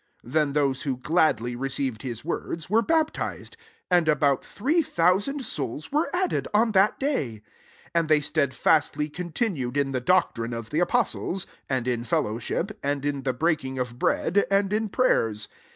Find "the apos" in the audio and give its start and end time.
10.71-11.15